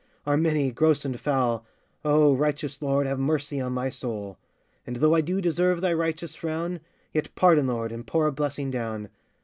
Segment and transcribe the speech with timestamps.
[0.25, 1.63] are many, gross and foul,
[2.03, 3.05] Oh, righteous Lord!
[3.05, 4.39] have mercy on my soul!
[4.83, 6.79] And though I do deserve thy righteous frown,
[7.13, 9.09] Yet pardon, Lord, and pour a blessing down.